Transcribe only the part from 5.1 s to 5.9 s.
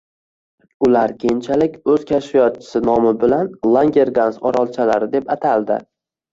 deb ataldi